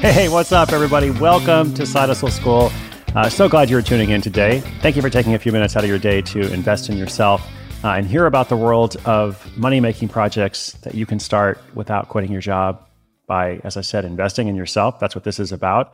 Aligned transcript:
Hey, 0.00 0.30
what's 0.30 0.50
up, 0.50 0.72
everybody? 0.72 1.10
Welcome 1.10 1.74
to 1.74 1.84
Side 1.84 2.08
Hustle 2.08 2.30
School. 2.30 2.72
Uh, 3.14 3.28
so 3.28 3.50
glad 3.50 3.68
you're 3.68 3.82
tuning 3.82 4.08
in 4.08 4.22
today. 4.22 4.60
Thank 4.80 4.96
you 4.96 5.02
for 5.02 5.10
taking 5.10 5.34
a 5.34 5.38
few 5.38 5.52
minutes 5.52 5.76
out 5.76 5.84
of 5.84 5.90
your 5.90 5.98
day 5.98 6.22
to 6.22 6.50
invest 6.54 6.88
in 6.88 6.96
yourself 6.96 7.46
uh, 7.84 7.88
and 7.88 8.06
hear 8.06 8.24
about 8.24 8.48
the 8.48 8.56
world 8.56 8.96
of 9.04 9.46
money 9.58 9.78
making 9.78 10.08
projects 10.08 10.72
that 10.84 10.94
you 10.94 11.04
can 11.04 11.20
start 11.20 11.60
without 11.74 12.08
quitting 12.08 12.32
your 12.32 12.40
job 12.40 12.82
by, 13.26 13.60
as 13.62 13.76
I 13.76 13.82
said, 13.82 14.06
investing 14.06 14.48
in 14.48 14.56
yourself. 14.56 14.98
That's 14.98 15.14
what 15.14 15.24
this 15.24 15.38
is 15.38 15.52
about. 15.52 15.92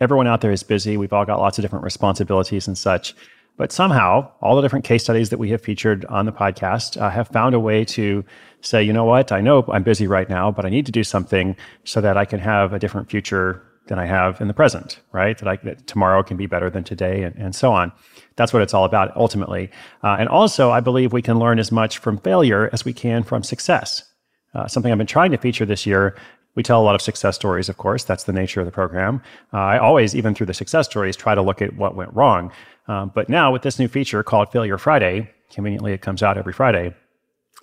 Everyone 0.00 0.26
out 0.26 0.40
there 0.40 0.50
is 0.50 0.62
busy. 0.62 0.96
We've 0.96 1.12
all 1.12 1.26
got 1.26 1.38
lots 1.38 1.58
of 1.58 1.62
different 1.62 1.84
responsibilities 1.84 2.66
and 2.66 2.78
such. 2.78 3.14
But 3.58 3.72
somehow, 3.72 4.30
all 4.40 4.54
the 4.56 4.62
different 4.62 4.84
case 4.84 5.02
studies 5.02 5.30
that 5.30 5.38
we 5.38 5.50
have 5.50 5.60
featured 5.60 6.04
on 6.06 6.26
the 6.26 6.32
podcast 6.32 6.98
uh, 6.98 7.10
have 7.10 7.28
found 7.28 7.54
a 7.56 7.60
way 7.60 7.84
to 7.86 8.24
say, 8.60 8.82
you 8.82 8.92
know 8.92 9.04
what, 9.04 9.32
I 9.32 9.40
know 9.40 9.64
I'm 9.68 9.82
busy 9.82 10.06
right 10.06 10.28
now, 10.28 10.52
but 10.52 10.64
I 10.64 10.68
need 10.68 10.86
to 10.86 10.92
do 10.92 11.02
something 11.02 11.56
so 11.84 12.00
that 12.00 12.16
I 12.16 12.24
can 12.24 12.38
have 12.38 12.72
a 12.72 12.78
different 12.78 13.10
future 13.10 13.62
than 13.88 13.98
I 13.98 14.06
have 14.06 14.40
in 14.40 14.46
the 14.46 14.54
present, 14.54 15.00
right? 15.12 15.36
That, 15.38 15.48
I, 15.48 15.56
that 15.64 15.86
tomorrow 15.88 16.22
can 16.22 16.36
be 16.36 16.46
better 16.46 16.70
than 16.70 16.84
today 16.84 17.24
and, 17.24 17.34
and 17.34 17.54
so 17.54 17.72
on. 17.72 17.90
That's 18.36 18.52
what 18.52 18.62
it's 18.62 18.74
all 18.74 18.84
about 18.84 19.16
ultimately. 19.16 19.70
Uh, 20.04 20.16
and 20.20 20.28
also, 20.28 20.70
I 20.70 20.80
believe 20.80 21.12
we 21.12 21.22
can 21.22 21.38
learn 21.38 21.58
as 21.58 21.72
much 21.72 21.98
from 21.98 22.18
failure 22.18 22.70
as 22.72 22.84
we 22.84 22.92
can 22.92 23.24
from 23.24 23.42
success. 23.42 24.04
Uh, 24.54 24.68
something 24.68 24.92
I've 24.92 24.98
been 24.98 25.06
trying 25.06 25.32
to 25.32 25.38
feature 25.38 25.66
this 25.66 25.84
year. 25.84 26.16
We 26.54 26.62
tell 26.62 26.80
a 26.80 26.84
lot 26.84 26.94
of 26.94 27.02
success 27.02 27.36
stories, 27.36 27.68
of 27.68 27.76
course. 27.76 28.04
That's 28.04 28.24
the 28.24 28.32
nature 28.32 28.60
of 28.60 28.66
the 28.66 28.72
program. 28.72 29.22
Uh, 29.52 29.58
I 29.58 29.78
always, 29.78 30.14
even 30.16 30.34
through 30.34 30.46
the 30.46 30.54
success 30.54 30.86
stories, 30.86 31.16
try 31.16 31.34
to 31.34 31.42
look 31.42 31.62
at 31.62 31.76
what 31.76 31.94
went 31.94 32.12
wrong. 32.14 32.50
Um, 32.88 33.12
but 33.14 33.28
now, 33.28 33.52
with 33.52 33.62
this 33.62 33.78
new 33.78 33.86
feature 33.86 34.22
called 34.22 34.50
Failure 34.50 34.78
Friday, 34.78 35.30
conveniently 35.50 35.92
it 35.92 36.00
comes 36.00 36.22
out 36.22 36.38
every 36.38 36.54
Friday, 36.54 36.94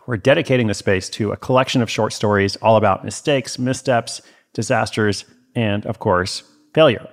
we're 0.06 0.18
dedicating 0.18 0.68
the 0.68 0.74
space 0.76 1.10
to 1.12 1.32
a 1.32 1.38
collection 1.38 1.82
of 1.82 1.90
short 1.90 2.14
stories 2.14 2.56
all 2.58 2.78
about 2.78 3.04
mistakes, 3.04 3.58
missteps, 3.58 4.22
disasters, 4.54 5.26
and 5.56 5.86
of 5.88 5.98
course, 5.98 6.44
failure. 6.74 7.08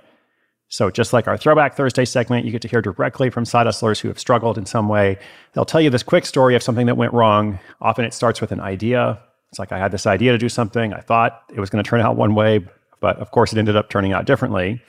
So, 0.67 0.91
just 0.91 1.13
like 1.13 1.27
our 1.27 1.37
Throwback 1.37 1.75
Thursday 1.75 2.05
segment, 2.05 2.45
you 2.45 2.51
get 2.51 2.61
to 2.63 2.67
hear 2.67 2.81
directly 2.81 3.29
from 3.29 3.45
side 3.45 3.65
hustlers 3.65 3.99
who 3.99 4.07
have 4.07 4.19
struggled 4.19 4.57
in 4.57 4.65
some 4.65 4.87
way. 4.87 5.17
They'll 5.53 5.65
tell 5.65 5.81
you 5.81 5.89
this 5.89 6.03
quick 6.03 6.25
story 6.25 6.55
of 6.55 6.63
something 6.63 6.87
that 6.87 6.97
went 6.97 7.13
wrong. 7.13 7.59
Often 7.81 8.05
it 8.05 8.13
starts 8.13 8.41
with 8.41 8.51
an 8.51 8.59
idea. 8.59 9.19
It's 9.51 9.59
like, 9.59 9.71
I 9.71 9.77
had 9.77 9.91
this 9.91 10.07
idea 10.07 10.31
to 10.31 10.37
do 10.37 10.49
something. 10.49 10.93
I 10.93 11.01
thought 11.01 11.43
it 11.53 11.59
was 11.59 11.69
going 11.69 11.83
to 11.83 11.87
turn 11.87 12.01
out 12.01 12.15
one 12.15 12.33
way, 12.33 12.65
but 13.01 13.17
of 13.17 13.29
course, 13.29 13.53
it 13.53 13.59
ended 13.59 13.75
up 13.75 13.89
turning 13.89 14.13
out 14.13 14.25
differently. 14.25 14.81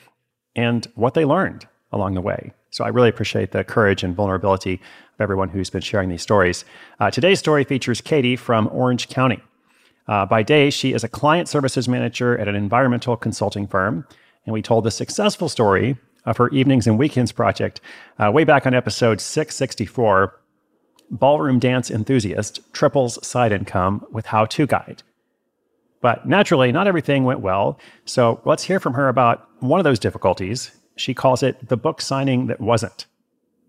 And 0.57 0.87
what 0.95 1.13
they 1.13 1.27
learned 1.27 1.67
along 1.95 2.15
the 2.15 2.21
way. 2.21 2.53
So, 2.71 2.85
I 2.85 2.89
really 2.89 3.09
appreciate 3.09 3.53
the 3.53 3.65
courage 3.65 4.03
and 4.03 4.15
vulnerability 4.15 4.75
of 4.75 5.21
everyone 5.21 5.49
who's 5.49 5.71
been 5.71 5.81
sharing 5.81 6.09
these 6.09 6.23
stories. 6.23 6.65
Uh, 7.01 7.11
today's 7.11 7.39
story 7.39 7.65
features 7.65 8.01
Katie 8.01 8.37
from 8.37 8.69
Orange 8.73 9.09
County. 9.09 9.41
Uh, 10.07 10.27
by 10.27 10.43
day, 10.43 10.71
she 10.71 10.93
is 10.93 11.05
a 11.05 11.09
client 11.09 11.49
services 11.49 11.89
manager 11.89 12.37
at 12.39 12.49
an 12.49 12.55
environmental 12.55 13.17
consulting 13.17 13.67
firm. 13.67 14.07
And 14.45 14.53
we 14.53 14.63
told 14.63 14.85
the 14.85 14.91
successful 14.91 15.49
story 15.49 15.97
of 16.27 16.37
her 16.37 16.49
evenings 16.51 16.87
and 16.87 16.99
weekends 16.99 17.33
project 17.33 17.81
uh, 18.19 18.31
way 18.31 18.45
back 18.45 18.67
on 18.67 18.75
episode 18.75 19.21
664 19.21 20.39
Ballroom 21.11 21.59
Dance 21.59 21.91
Enthusiast 21.91 22.61
Triples 22.73 23.25
Side 23.27 23.53
Income 23.53 24.07
with 24.11 24.27
How 24.27 24.47
To 24.47 24.67
Guide. 24.67 25.03
But 26.01 26.27
naturally, 26.27 26.73
not 26.73 26.87
everything 26.87 27.25
went 27.25 27.41
well. 27.41 27.79
So 28.05 28.41
let's 28.45 28.65
hear 28.65 28.81
from 28.81 28.95
her 28.95 29.09
about 29.09 29.49
one 29.61 29.81
of 29.81 29.85
those 29.85 29.99
difficulties. 29.99 30.71
She 30.97 31.15
calls 31.15 31.43
it 31.43 31.69
the 31.69 31.77
book 31.77 32.01
signing 32.01 32.47
that 32.47 32.61
wasn't. 32.61 33.07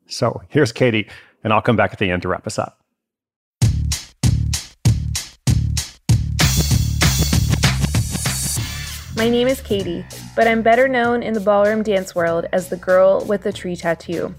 So 0.07 0.43
here's 0.49 0.71
Katie, 0.71 1.07
and 1.43 1.51
I'll 1.51 1.61
come 1.61 1.75
back 1.75 1.91
at 1.91 1.99
the 1.99 2.11
end 2.11 2.21
to 2.21 2.27
wrap 2.27 2.45
us 2.45 2.59
up. 2.59 2.79
My 9.15 9.29
name 9.29 9.47
is 9.47 9.61
Katie, 9.61 10.05
but 10.35 10.47
I'm 10.47 10.61
better 10.61 10.87
known 10.87 11.23
in 11.23 11.33
the 11.33 11.39
ballroom 11.39 11.83
dance 11.83 12.13
world 12.13 12.45
as 12.51 12.69
the 12.69 12.75
girl 12.75 13.25
with 13.25 13.43
the 13.43 13.53
tree 13.53 13.75
tattoo. 13.75 14.35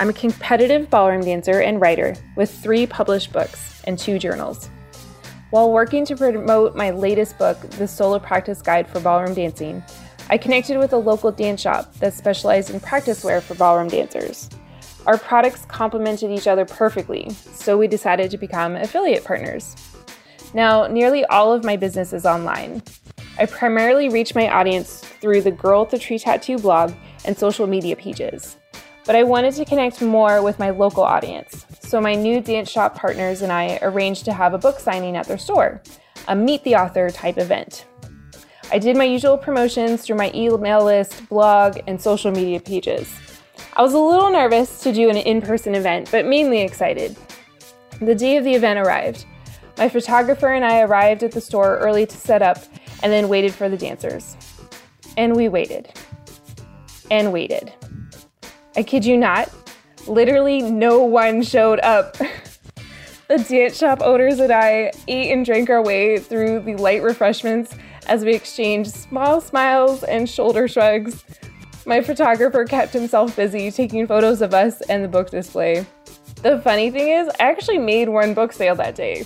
I'm 0.00 0.08
a 0.08 0.14
competitive 0.14 0.88
ballroom 0.88 1.20
dancer 1.20 1.60
and 1.60 1.80
writer 1.80 2.16
with 2.34 2.50
three 2.50 2.86
published 2.86 3.32
books 3.32 3.82
and 3.84 3.98
two 3.98 4.18
journals. 4.18 4.70
While 5.50 5.72
working 5.72 6.04
to 6.06 6.16
promote 6.16 6.74
my 6.74 6.90
latest 6.90 7.38
book, 7.38 7.60
The 7.70 7.86
Solo 7.86 8.18
Practice 8.18 8.60
Guide 8.60 8.88
for 8.88 9.00
Ballroom 9.00 9.34
Dancing, 9.34 9.82
I 10.30 10.38
connected 10.38 10.78
with 10.78 10.92
a 10.92 10.98
local 10.98 11.32
dance 11.32 11.60
shop 11.60 11.94
that 11.96 12.14
specialized 12.14 12.70
in 12.70 12.80
practice 12.80 13.24
wear 13.24 13.40
for 13.40 13.54
ballroom 13.54 13.88
dancers. 13.88 14.50
Our 15.06 15.16
products 15.16 15.64
complemented 15.64 16.30
each 16.30 16.46
other 16.46 16.64
perfectly, 16.64 17.30
so 17.30 17.78
we 17.78 17.88
decided 17.88 18.30
to 18.30 18.38
become 18.38 18.76
affiliate 18.76 19.24
partners. 19.24 19.74
Now, 20.52 20.86
nearly 20.86 21.24
all 21.26 21.52
of 21.52 21.64
my 21.64 21.76
business 21.76 22.12
is 22.12 22.26
online, 22.26 22.82
I 23.40 23.46
primarily 23.46 24.08
reach 24.08 24.34
my 24.34 24.48
audience 24.48 24.98
through 24.98 25.42
the 25.42 25.52
Girl 25.52 25.82
with 25.82 25.90
the 25.90 25.98
Tree 25.98 26.18
Tattoo 26.18 26.58
blog 26.58 26.92
and 27.24 27.38
social 27.38 27.68
media 27.68 27.94
pages. 27.94 28.58
But 29.06 29.14
I 29.14 29.22
wanted 29.22 29.54
to 29.54 29.64
connect 29.64 30.02
more 30.02 30.42
with 30.42 30.58
my 30.58 30.70
local 30.70 31.04
audience, 31.04 31.64
so 31.80 32.00
my 32.00 32.16
new 32.16 32.40
dance 32.40 32.68
shop 32.68 32.96
partners 32.96 33.42
and 33.42 33.52
I 33.52 33.78
arranged 33.80 34.24
to 34.24 34.32
have 34.32 34.54
a 34.54 34.58
book 34.58 34.80
signing 34.80 35.16
at 35.16 35.26
their 35.26 35.38
store, 35.38 35.80
a 36.26 36.34
meet 36.34 36.64
the 36.64 36.74
author 36.74 37.10
type 37.10 37.38
event. 37.38 37.86
I 38.70 38.78
did 38.78 38.98
my 38.98 39.04
usual 39.04 39.38
promotions 39.38 40.02
through 40.02 40.16
my 40.16 40.30
email 40.34 40.84
list, 40.84 41.26
blog, 41.30 41.78
and 41.86 42.00
social 42.00 42.30
media 42.30 42.60
pages. 42.60 43.10
I 43.74 43.82
was 43.82 43.94
a 43.94 43.98
little 43.98 44.30
nervous 44.30 44.82
to 44.82 44.92
do 44.92 45.08
an 45.08 45.16
in 45.16 45.40
person 45.40 45.74
event, 45.74 46.10
but 46.10 46.26
mainly 46.26 46.60
excited. 46.60 47.16
The 48.00 48.14
day 48.14 48.36
of 48.36 48.44
the 48.44 48.54
event 48.54 48.78
arrived. 48.78 49.24
My 49.78 49.88
photographer 49.88 50.52
and 50.52 50.66
I 50.66 50.82
arrived 50.82 51.22
at 51.22 51.32
the 51.32 51.40
store 51.40 51.78
early 51.78 52.04
to 52.04 52.16
set 52.16 52.42
up 52.42 52.58
and 53.02 53.10
then 53.10 53.28
waited 53.28 53.54
for 53.54 53.70
the 53.70 53.76
dancers. 53.76 54.36
And 55.16 55.34
we 55.34 55.48
waited. 55.48 55.90
And 57.10 57.32
waited. 57.32 57.72
I 58.76 58.82
kid 58.82 59.02
you 59.04 59.16
not, 59.16 59.50
literally 60.06 60.60
no 60.60 61.02
one 61.04 61.42
showed 61.42 61.80
up. 61.80 62.18
the 63.28 63.38
dance 63.38 63.78
shop 63.78 64.02
owners 64.02 64.40
and 64.40 64.52
I 64.52 64.92
ate 65.06 65.32
and 65.32 65.44
drank 65.44 65.70
our 65.70 65.82
way 65.82 66.18
through 66.18 66.60
the 66.60 66.76
light 66.76 67.02
refreshments 67.02 67.74
as 68.08 68.24
we 68.24 68.34
exchanged 68.34 68.92
small 68.92 69.40
smiles 69.40 70.02
and 70.02 70.28
shoulder 70.28 70.68
shrugs. 70.68 71.24
My 71.86 72.02
photographer 72.02 72.64
kept 72.64 72.92
himself 72.92 73.36
busy 73.36 73.70
taking 73.70 74.06
photos 74.06 74.42
of 74.42 74.54
us 74.54 74.80
and 74.82 75.04
the 75.04 75.08
book 75.08 75.30
display. 75.30 75.86
The 76.42 76.60
funny 76.60 76.90
thing 76.90 77.08
is, 77.08 77.28
I 77.40 77.50
actually 77.50 77.78
made 77.78 78.08
one 78.08 78.34
book 78.34 78.52
sale 78.52 78.74
that 78.76 78.94
day 78.94 79.24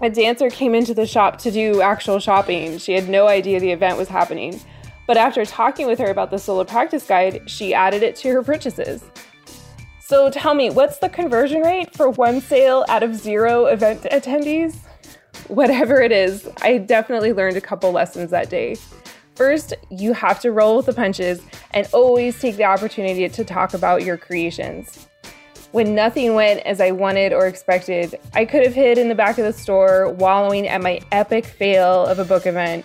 a 0.00 0.08
dancer 0.08 0.48
came 0.48 0.74
into 0.74 0.94
the 0.94 1.06
shop 1.06 1.38
to 1.38 1.50
do 1.50 1.80
actual 1.80 2.18
shopping. 2.20 2.78
She 2.78 2.92
had 2.92 3.08
no 3.08 3.26
idea 3.26 3.58
the 3.58 3.72
event 3.72 3.98
was 3.98 4.08
happening. 4.08 4.60
But 5.06 5.16
after 5.16 5.44
talking 5.44 5.86
with 5.86 5.98
her 5.98 6.10
about 6.10 6.30
the 6.30 6.38
solo 6.38 6.64
practice 6.64 7.06
guide, 7.06 7.48
she 7.50 7.74
added 7.74 8.02
it 8.02 8.14
to 8.16 8.28
her 8.32 8.42
purchases. 8.42 9.02
So 10.00 10.30
tell 10.30 10.54
me, 10.54 10.70
what's 10.70 10.98
the 10.98 11.08
conversion 11.08 11.62
rate 11.62 11.94
for 11.94 12.10
one 12.10 12.40
sale 12.40 12.84
out 12.88 13.02
of 13.02 13.14
zero 13.14 13.66
event 13.66 14.02
attendees? 14.02 14.76
Whatever 15.48 16.02
it 16.02 16.12
is, 16.12 16.46
I 16.60 16.76
definitely 16.76 17.32
learned 17.32 17.56
a 17.56 17.60
couple 17.62 17.90
lessons 17.90 18.30
that 18.30 18.50
day. 18.50 18.76
First, 19.34 19.72
you 19.90 20.12
have 20.12 20.40
to 20.40 20.52
roll 20.52 20.76
with 20.76 20.86
the 20.86 20.92
punches 20.92 21.40
and 21.70 21.88
always 21.92 22.38
take 22.38 22.56
the 22.56 22.64
opportunity 22.64 23.26
to 23.28 23.44
talk 23.44 23.72
about 23.72 24.04
your 24.04 24.18
creations. 24.18 25.06
When 25.72 25.94
nothing 25.94 26.34
went 26.34 26.60
as 26.66 26.80
I 26.80 26.90
wanted 26.90 27.32
or 27.32 27.46
expected, 27.46 28.18
I 28.34 28.44
could 28.44 28.64
have 28.64 28.74
hid 28.74 28.98
in 28.98 29.08
the 29.08 29.14
back 29.14 29.38
of 29.38 29.44
the 29.44 29.52
store, 29.52 30.10
wallowing 30.12 30.66
at 30.66 30.82
my 30.82 31.00
epic 31.12 31.46
fail 31.46 32.04
of 32.04 32.18
a 32.18 32.24
book 32.24 32.46
event. 32.46 32.84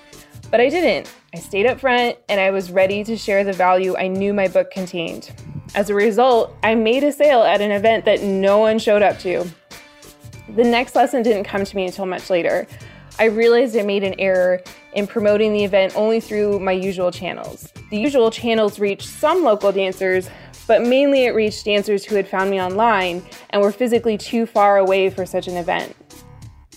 But 0.50 0.62
I 0.62 0.69
didn't. 0.69 1.12
I 1.34 1.40
stayed 1.40 1.66
up 1.66 1.80
front 1.80 2.18
and 2.30 2.40
I 2.40 2.51
was 2.51 2.72
ready 2.72 3.03
to 3.03 3.18
share 3.18 3.44
the 3.44 3.53
value 3.53 3.97
I 3.97 4.07
knew 4.07 4.34
my 4.34 4.47
book 4.47 4.69
contained. 4.72 5.31
As 5.75 5.90
a 5.90 5.95
result, 5.95 6.56
I 6.62 6.75
made 6.75 7.03
a 7.03 7.12
sale 7.12 7.41
at 7.41 7.59
an 7.59 7.72
event 7.72 8.06
that 8.06 8.22
no 8.22 8.59
one 8.59 8.80
showed 8.80 9.01
up 9.01 9.18
to. 9.19 9.47
The 10.50 10.64
next 10.64 10.96
lesson 10.96 11.24
didn't 11.24 11.46
come 11.46 11.64
to 11.64 11.76
me 11.76 11.86
until 11.86 12.06
much 12.06 12.30
later. 12.30 12.68
I 13.19 13.25
realized 13.25 13.78
I 13.78 13.84
made 13.84 14.04
an 14.04 14.16
error 14.19 14.62
in 14.94 15.07
promoting 15.07 15.54
the 15.54 15.63
event 15.63 15.95
only 15.95 16.19
through 16.19 16.60
my 16.60 16.72
usual 16.72 17.12
channels. 17.12 17.72
The 17.92 17.98
usual 17.98 18.31
channels 18.31 18.80
reached 18.80 19.07
some 19.07 19.44
local 19.44 19.72
dancers, 19.72 20.30
but 20.68 20.81
mainly 20.81 21.25
it 21.25 21.36
reached 21.36 21.66
dancers 21.66 22.04
who 22.04 22.16
had 22.16 22.28
found 22.28 22.50
me 22.50 22.62
online 22.62 23.24
and 23.51 23.62
were 23.62 23.72
physically 23.72 24.18
too 24.18 24.45
far 24.45 24.78
away 24.78 25.10
for 25.10 25.25
such 25.25 25.48
an 25.48 25.57
event. 25.57 25.95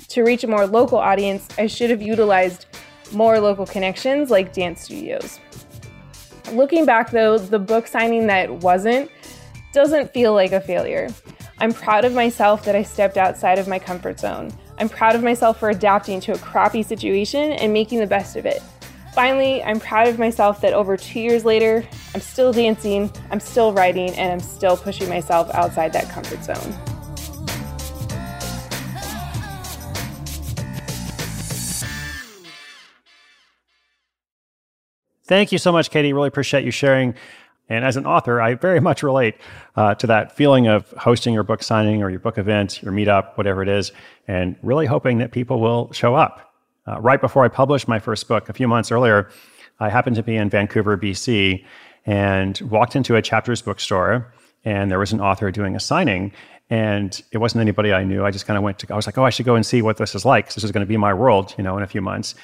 To 0.09 0.23
reach 0.23 0.45
a 0.45 0.47
more 0.47 0.67
local 0.67 0.99
audience, 0.99 1.49
I 1.59 1.67
should 1.67 1.91
have 1.91 2.03
utilized 2.03 2.67
more 3.12 3.41
local 3.41 3.67
connections 3.67 4.31
like 4.31 4.53
dance 4.53 4.83
studios. 4.83 5.41
Looking 6.53 6.85
back 6.85 7.11
though, 7.11 7.39
the 7.39 7.59
book 7.59 7.87
signing 7.87 8.27
that 8.29 8.51
wasn't 8.51 9.11
doesn't 9.73 10.12
feel 10.12 10.33
like 10.33 10.53
a 10.53 10.61
failure. 10.61 11.09
I'm 11.58 11.73
proud 11.73 12.05
of 12.05 12.12
myself 12.12 12.67
that 12.67 12.76
I 12.76 12.82
stepped 12.82 13.17
outside 13.17 13.58
of 13.58 13.67
my 13.67 13.79
comfort 13.79 14.20
zone. 14.20 14.53
I'm 14.79 14.91
proud 14.91 15.14
of 15.14 15.23
myself 15.23 15.58
for 15.58 15.70
adapting 15.70 16.20
to 16.20 16.32
a 16.32 16.38
crappy 16.38 16.82
situation 16.82 17.53
and 17.53 17.73
making 17.73 18.00
the 18.00 18.06
best 18.06 18.37
of 18.37 18.44
it. 18.44 18.62
Finally, 19.14 19.62
I'm 19.62 19.81
proud 19.81 20.08
of 20.08 20.19
myself 20.19 20.61
that 20.61 20.75
over 20.75 20.99
two 20.99 21.19
years 21.19 21.47
later, 21.47 21.82
I'm 22.14 22.20
still 22.20 22.53
dancing, 22.53 23.11
I'm 23.31 23.41
still 23.41 23.73
writing, 23.73 24.11
and 24.17 24.31
I'm 24.31 24.41
still 24.41 24.76
pushing 24.76 25.08
myself 25.08 25.49
outside 25.55 25.94
that 25.94 26.11
comfort 26.11 26.44
zone. 26.44 26.75
Thank 35.25 35.52
you 35.52 35.59
so 35.59 35.73
much, 35.73 35.91
Katie. 35.91 36.12
Really 36.12 36.29
appreciate 36.29 36.64
you 36.64 36.70
sharing. 36.70 37.14
And 37.69 37.85
as 37.85 37.97
an 37.97 38.07
author, 38.07 38.41
I 38.41 38.55
very 38.55 38.81
much 38.81 39.03
relate 39.03 39.35
uh, 39.75 39.95
to 39.97 40.07
that 40.07 40.37
feeling 40.37 40.69
of 40.69 40.89
hosting 40.93 41.35
your 41.35 41.43
book 41.43 41.63
signing 41.63 42.03
or 42.03 42.11
your 42.11 42.21
book 42.21 42.39
event, 42.39 42.83
your 42.83 42.93
meetup, 42.93 43.37
whatever 43.37 43.63
it 43.63 43.69
is, 43.69 43.93
and 44.29 44.57
really 44.63 44.87
hoping 44.87 45.19
that 45.19 45.33
people 45.33 45.61
will 45.61 45.93
show 45.93 46.15
up. 46.15 46.55
Uh, 46.87 47.01
right 47.01 47.21
before 47.21 47.45
I 47.45 47.49
published 47.49 47.89
my 47.89 47.99
first 47.99 48.29
book, 48.29 48.49
a 48.49 48.53
few 48.53 48.69
months 48.69 48.93
earlier, 48.93 49.29
I 49.81 49.89
happened 49.89 50.17
to 50.17 50.23
be 50.23 50.37
in 50.37 50.49
Vancouver, 50.49 50.97
BC, 50.97 51.65
and 52.07 52.61
walked 52.61 52.95
into 52.95 53.17
a 53.17 53.23
chapters 53.23 53.61
bookstore, 53.63 54.33
and 54.65 54.89
there 54.89 55.01
was 55.01 55.12
an 55.12 55.21
author 55.21 55.51
doing 55.51 55.75
a 55.75 55.81
signing. 55.81 56.33
And 56.71 57.21
it 57.33 57.39
wasn't 57.39 57.61
anybody 57.61 57.93
I 57.93 58.05
knew. 58.05 58.25
I 58.25 58.31
just 58.31 58.47
kind 58.47 58.57
of 58.57 58.62
went 58.62 58.81
to, 58.81 58.93
I 58.93 58.97
was 58.97 59.07
like, 59.07 59.19
oh, 59.19 59.25
I 59.25 59.31
should 59.31 59.47
go 59.47 59.55
and 59.55 59.65
see 59.65 59.83
what 59.83 59.99
this 59.99 60.15
is 60.17 60.25
like. 60.25 60.53
This 60.53 60.65
is 60.65 60.73
going 60.73 60.85
to 60.85 60.89
be 60.89 60.97
my 60.97 61.15
world, 61.15 61.55
you 61.57 61.62
know, 61.62 61.77
in 61.77 61.85
a 61.85 61.87
few 61.87 62.01
months 62.01 62.35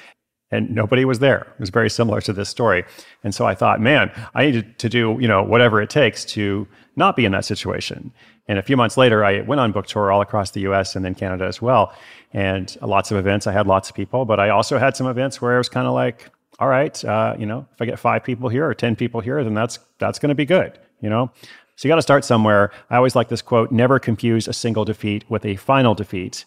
and 0.53 0.71
nobody 0.71 1.05
was 1.05 1.19
there. 1.19 1.41
It 1.41 1.61
was 1.61 1.71
very 1.71 1.91
similar 1.91 2.21
to 2.21 2.33
this 2.33 2.49
story. 2.49 2.85
And 3.25 3.35
so 3.35 3.47
I 3.47 3.55
thought, 3.55 3.81
man, 3.81 4.13
I 4.35 4.51
need 4.51 4.79
to 4.79 4.89
do, 4.89 5.17
you 5.19 5.27
know, 5.27 5.43
whatever 5.43 5.81
it 5.81 5.91
takes 5.91 6.25
to 6.27 6.69
not 6.95 7.17
be 7.17 7.25
in 7.25 7.33
that 7.33 7.45
situation. 7.45 8.13
And 8.47 8.59
a 8.59 8.63
few 8.63 8.77
months 8.77 8.97
later, 8.97 9.25
I 9.25 9.41
went 9.41 9.61
on 9.61 9.73
book 9.73 9.87
tour 9.87 10.13
all 10.13 10.21
across 10.21 10.51
the 10.51 10.61
US 10.61 10.95
and 10.95 11.05
then 11.05 11.15
Canada 11.15 11.47
as 11.47 11.63
well. 11.63 11.93
And 12.33 12.77
lots 12.83 13.11
of 13.11 13.17
events, 13.17 13.47
I 13.47 13.53
had 13.53 13.67
lots 13.67 13.89
of 13.89 13.97
people, 13.97 14.25
but 14.25 14.39
I 14.39 14.51
also 14.51 14.79
had 14.79 14.97
some 14.97 15.07
events 15.07 15.41
where 15.41 15.55
I 15.55 15.59
was 15.59 15.69
kind 15.69 15.87
of 15.87 15.95
like, 15.95 16.31
all 16.59 16.69
right, 16.69 17.03
uh, 17.05 17.35
you 17.39 17.47
know, 17.47 17.67
if 17.73 17.81
I 17.81 17.87
get 17.87 17.99
five 17.99 18.23
people 18.23 18.49
here 18.49 18.67
or 18.67 18.75
10 18.75 18.95
people 18.95 19.21
here, 19.21 19.43
then 19.43 19.55
that's, 19.55 19.79
that's 19.99 20.19
going 20.19 20.29
to 20.29 20.35
be 20.35 20.45
good, 20.45 20.79
you 21.01 21.09
know? 21.09 21.31
So 21.77 21.89
you 21.89 21.91
got 21.91 21.97
to 21.97 22.03
start 22.03 22.25
somewhere. 22.25 22.71
I 22.91 22.97
always 22.97 23.17
like 23.17 23.29
this 23.29 23.43
quote 23.43 23.73
never 23.73 23.99
confuse 23.99 24.47
a 24.47 24.53
single 24.53 24.85
defeat 24.85 25.25
with 25.31 25.47
a 25.47 25.57
final 25.57 25.95
defeat. 25.95 26.45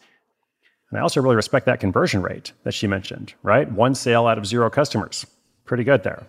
And 0.89 0.99
I 0.99 1.01
also 1.01 1.21
really 1.21 1.35
respect 1.35 1.65
that 1.65 1.79
conversion 1.79 2.21
rate 2.21 2.51
that 2.63 2.73
she 2.73 2.87
mentioned, 2.87 3.33
right? 3.43 3.69
One 3.71 3.95
sale 3.95 4.27
out 4.27 4.37
of 4.37 4.45
zero 4.45 4.69
customers. 4.69 5.25
Pretty 5.65 5.83
good 5.83 6.03
there. 6.03 6.25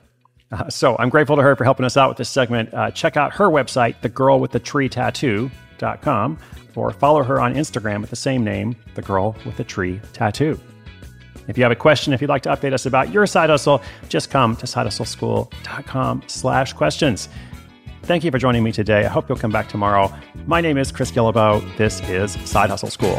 Uh, 0.52 0.70
so 0.70 0.96
I'm 0.98 1.08
grateful 1.08 1.36
to 1.36 1.42
her 1.42 1.56
for 1.56 1.64
helping 1.64 1.84
us 1.84 1.96
out 1.96 2.08
with 2.08 2.18
this 2.18 2.30
segment. 2.30 2.72
Uh, 2.72 2.90
check 2.90 3.16
out 3.16 3.34
her 3.34 3.48
website, 3.48 3.96
thegirlwiththetree.tattoo.com, 4.00 6.38
or 6.74 6.90
follow 6.92 7.22
her 7.22 7.40
on 7.40 7.54
Instagram 7.54 8.00
with 8.00 8.10
the 8.10 8.16
same 8.16 8.44
name, 8.44 8.76
The 8.94 9.02
Girl 9.02 9.36
with 9.44 9.56
the 9.56 9.64
Tree 9.64 10.00
Tattoo. 10.12 10.58
If 11.48 11.56
you 11.56 11.64
have 11.64 11.72
a 11.72 11.76
question, 11.76 12.12
if 12.12 12.20
you'd 12.20 12.30
like 12.30 12.42
to 12.42 12.50
update 12.50 12.72
us 12.72 12.86
about 12.86 13.12
your 13.12 13.26
side 13.26 13.50
hustle, 13.50 13.82
just 14.08 14.30
come 14.30 14.56
to 14.56 14.66
sidehustleschool.com 14.66 16.22
slash 16.26 16.72
questions. 16.72 17.28
Thank 18.02 18.24
you 18.24 18.30
for 18.30 18.38
joining 18.38 18.62
me 18.62 18.72
today. 18.72 19.04
I 19.04 19.08
hope 19.08 19.28
you'll 19.28 19.38
come 19.38 19.52
back 19.52 19.68
tomorrow. 19.68 20.12
My 20.46 20.60
name 20.60 20.78
is 20.78 20.92
Chris 20.92 21.10
Guillebeau. 21.10 21.76
This 21.76 22.00
is 22.08 22.32
Side 22.48 22.70
Hustle 22.70 22.90
School. 22.90 23.18